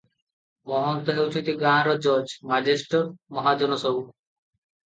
[0.69, 3.03] ମହନ୍ତ ହେଉଛନ୍ତି ଗାଁର ଜଜ୍, ମେଜେଷ୍ଟର,
[3.39, 4.05] ମହାଜନ ସବୁ।